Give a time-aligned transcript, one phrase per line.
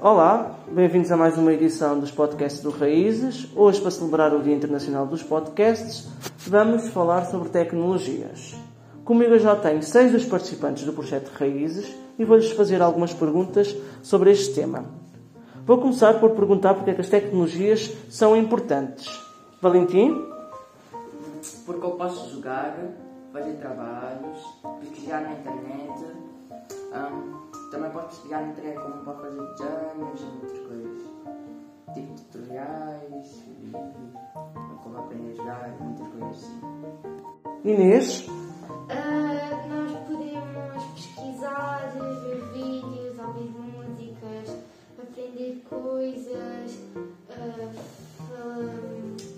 [0.00, 3.48] Olá, bem-vindos a mais uma edição dos podcasts do Raízes.
[3.56, 6.06] Hoje, para celebrar o Dia Internacional dos Podcasts,
[6.46, 8.54] vamos falar sobre tecnologias.
[9.04, 13.76] Comigo eu já tenho seis dos participantes do projeto Raízes e vou-lhes fazer algumas perguntas
[14.00, 14.84] sobre este tema.
[15.66, 19.08] Vou começar por perguntar porque é que as tecnologias são importantes.
[19.60, 20.14] Valentim?
[21.66, 22.78] Porque eu posso jogar,
[23.32, 24.38] fazer trabalhos,
[24.80, 26.04] pesquisar na internet.
[26.94, 31.02] hum, também posso pesquisar na internet como para fazer desenhos e outras coisas.
[31.94, 33.72] Tipo tutoriais, e
[34.82, 36.60] como aprender a jogar, muitas coisas assim.
[37.64, 38.26] Inês?
[38.90, 44.56] Ah, nós podemos pesquisar, ver vídeos, ouvir músicas,
[45.02, 46.78] aprender coisas,
[47.28, 47.72] fal-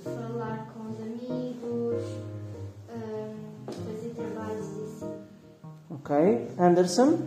[0.04, 2.02] falar com os amigos,
[2.88, 3.32] ah,
[3.68, 5.12] fazer trabalhos e assim.
[5.90, 6.10] Ok.
[6.58, 7.18] Anderson?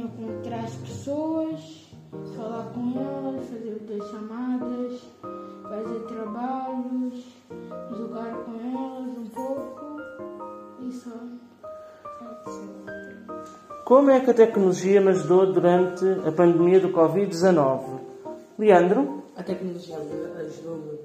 [0.00, 1.90] Encontrar as pessoas,
[2.36, 5.00] falar com elas, fazer outras chamadas,
[5.62, 7.24] fazer trabalhos,
[7.96, 10.00] jogar com elas um pouco
[10.80, 11.10] e só.
[13.84, 18.00] Como é que a tecnologia me ajudou durante a pandemia do Covid-19?
[18.58, 19.24] Leandro?
[19.36, 20.98] A tecnologia me ajudou-me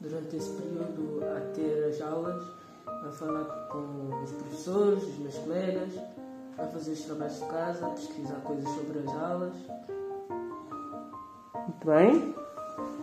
[0.00, 2.42] durante esse período a ter as aulas,
[2.86, 5.92] a falar com os professores, os meus colegas,
[6.58, 9.54] a fazer os trabalhos de casa, a pesquisar coisas sobre as aulas.
[11.54, 12.34] Muito bem.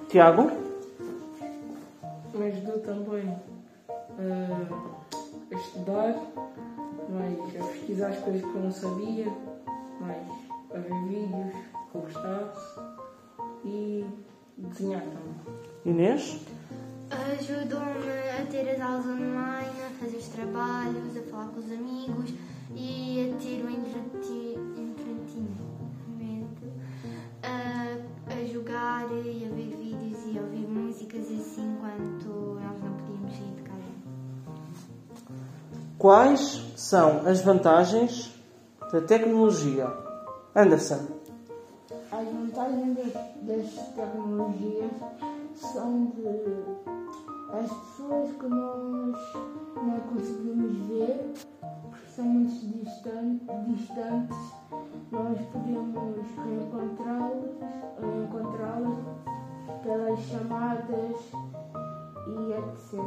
[0.09, 0.63] Tiago?
[2.37, 3.35] me ajudou também
[4.19, 6.15] a estudar,
[7.09, 9.27] mais a pesquisar as coisas que eu não sabia,
[9.99, 10.27] mais
[10.73, 11.53] a ver vídeos
[11.91, 12.79] que eu gostasse
[13.63, 14.05] e
[14.57, 15.61] desenhar também.
[15.85, 16.41] Inês?
[17.11, 22.33] Ajudou-me a ter as aulas online, a fazer os trabalhos, a falar com os amigos
[22.75, 25.53] e a ter o entretenimento,
[27.43, 27.97] a,
[28.33, 33.33] a jogar e a ver vídeos e a ouvir músicas assim enquanto nós não podíamos
[33.33, 33.83] sair de casa.
[35.97, 38.33] Quais são as vantagens
[38.91, 39.87] da tecnologia?
[40.55, 41.07] Anderson?
[42.11, 42.97] As vantagens
[43.41, 44.91] das tecnologias
[45.55, 46.21] são de
[47.53, 49.17] as pessoas que nós
[49.75, 51.33] não conseguimos ver,
[51.81, 52.51] porque são muito
[52.83, 54.37] distan- distantes,
[55.11, 57.51] nós podemos reencontrá-los,
[58.01, 58.97] encontrá-los
[59.83, 61.15] pelas chamadas
[62.27, 63.03] e etc.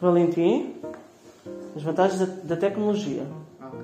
[0.00, 0.74] Valentim?
[1.76, 3.24] As vantagens da, da tecnologia.
[3.62, 3.80] Ok.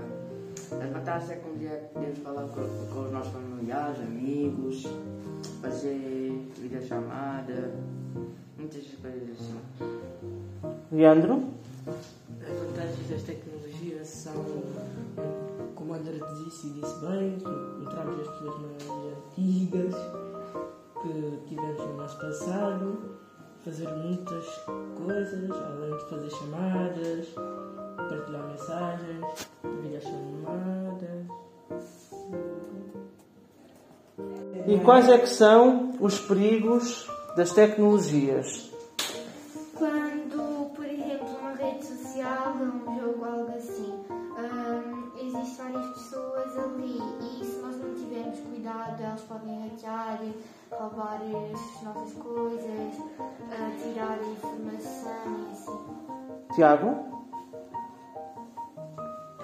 [0.83, 4.85] As vantagens é que um dia podemos falar com, com os nossos familiares, amigos,
[5.63, 7.73] fazer videochamada,
[8.57, 9.55] muitas coisas assim.
[10.93, 11.45] Leandro?
[11.87, 14.45] As vantagens das tecnologias são,
[15.75, 18.83] como a André disse e disse bem, que encontramos as pessoas mais
[19.17, 19.95] antigas
[21.03, 23.17] que tivemos no nosso passado,
[23.65, 24.47] fazer muitas
[24.97, 27.29] coisas, além de fazer chamadas,
[28.09, 29.49] partilhar mensagens,
[29.83, 31.27] videochamadas.
[34.67, 38.73] E quais é que são os perigos das tecnologias?
[39.75, 43.93] Quando, por exemplo, uma rede social, um jogo, algo assim,
[44.39, 50.21] hum, existem várias pessoas ali e se nós não tivermos cuidado, elas podem hackear,
[50.71, 56.55] roubar as nossas coisas, ah, tirar informação e assim.
[56.55, 57.17] Tiago?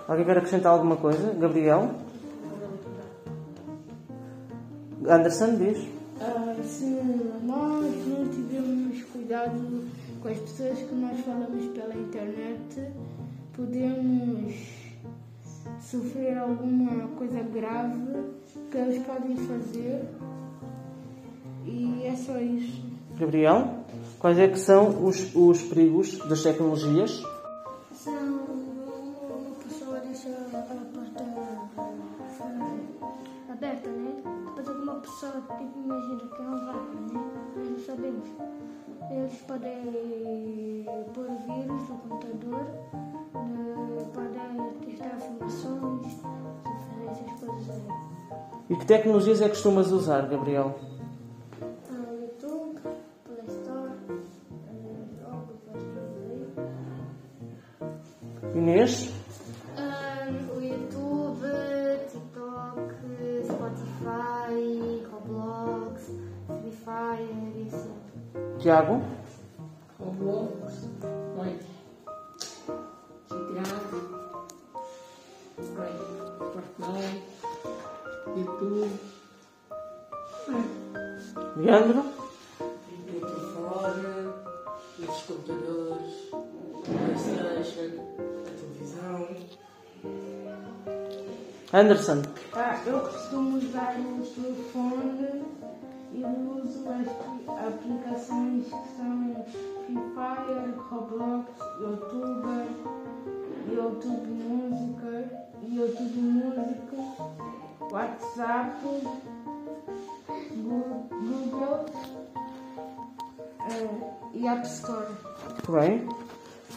[0.08, 1.34] Alguém quer acrescentar alguma coisa?
[1.34, 1.90] Gabriel?
[5.06, 6.01] Anderson, diz.
[6.72, 6.86] Se
[7.44, 9.84] nós não tivermos cuidado
[10.22, 12.88] com as pessoas que nós falamos pela internet,
[13.54, 14.54] podemos
[15.82, 18.24] sofrer alguma coisa grave
[18.70, 20.02] que eles podem fazer.
[21.66, 22.82] E é só isso.
[23.18, 23.84] Gabriel?
[24.18, 27.22] Quais é que são os, os perigos das tecnologias?
[35.02, 37.30] Pessoa, tipo, imagina que é um vaca, né?
[37.56, 38.28] Nós não sabemos.
[39.10, 42.64] Eles podem pôr vírus no computador,
[43.34, 44.06] né?
[44.14, 47.82] podem testar informações, fazer essas coisas aí.
[48.70, 50.78] E que tecnologias é que costumas usar, Gabriel?
[51.60, 52.02] Ah,
[68.62, 69.02] Tiago?
[69.98, 70.88] Roblox,
[71.36, 71.58] mais
[73.28, 73.66] GTA,
[75.58, 75.82] por
[76.94, 77.22] aí.
[78.36, 79.00] YouTube.
[81.56, 82.04] Leandro?
[82.60, 84.14] E por fora,
[84.96, 86.14] os computadores,
[86.84, 87.90] Playstation,
[88.38, 89.28] a televisão.
[91.74, 92.22] Anderson?
[92.52, 95.42] Ah, eu costumo usar o telefone
[96.14, 97.08] e uso as
[97.66, 99.44] aplicações que são
[99.86, 101.50] Free Fire, Roblox,
[101.80, 102.66] YouTuber,
[103.70, 105.12] YouTube Música,
[105.62, 106.96] YouTube Música,
[107.90, 108.76] WhatsApp,
[110.54, 111.86] Google
[113.70, 113.88] eh,
[114.34, 115.06] e App Store.
[115.68, 116.08] Bem.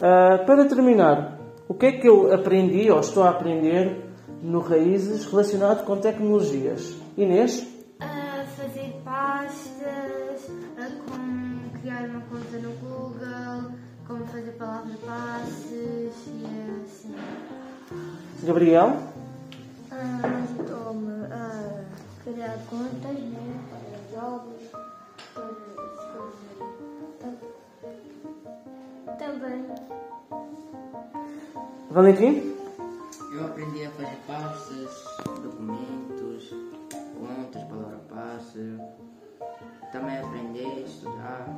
[0.00, 4.04] Ah, para terminar, o que é que eu aprendi ou estou a aprender
[4.42, 6.96] no Raízes relacionado com tecnologias?
[7.16, 7.75] Inês?
[12.56, 13.72] Conta no Google,
[14.06, 16.44] como fazer palavra-passes e
[16.84, 17.14] assim.
[18.44, 18.96] Gabriel?
[19.90, 21.84] Ajudou-me a
[22.24, 24.62] criar contas né, para jogos,
[25.34, 25.50] para
[25.92, 26.56] escrever.
[29.18, 29.60] Também.
[31.90, 32.56] Valentim?
[33.32, 35.04] Eu aprendi a fazer pastas,
[35.42, 36.54] documentos,
[37.18, 38.78] contas, palavra-passe.
[39.92, 41.48] Também aprendi a estudar,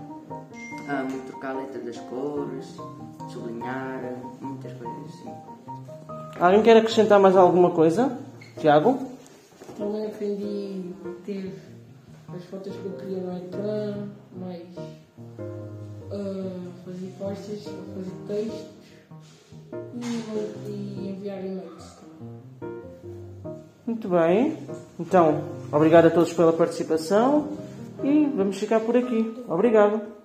[0.89, 2.77] a trocar a letra das cores,
[3.31, 4.01] sublinhar,
[4.41, 5.31] muitas coisas assim.
[6.41, 8.19] Alguém quer acrescentar mais alguma coisa?
[8.59, 8.99] Tiago?
[9.77, 11.55] Também aprendi a ter
[12.35, 14.63] as fotos que eu queria no ecrã, mais
[16.11, 18.67] ah, fazer pastas, fazer textos
[19.95, 22.79] e, e enviar e-mails também.
[23.87, 24.57] Muito bem.
[24.99, 27.49] Então, obrigado a todos pela participação
[28.03, 29.45] e vamos ficar por aqui.
[29.49, 30.18] Obrigado.